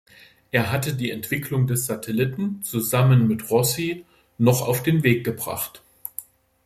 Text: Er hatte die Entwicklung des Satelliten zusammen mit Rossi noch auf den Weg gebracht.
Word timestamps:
Er 0.49 0.71
hatte 0.71 0.95
die 0.95 1.11
Entwicklung 1.11 1.67
des 1.67 1.85
Satelliten 1.85 2.63
zusammen 2.63 3.27
mit 3.27 3.51
Rossi 3.51 4.03
noch 4.39 4.63
auf 4.67 4.81
den 4.81 5.03
Weg 5.03 5.23
gebracht. 5.23 5.83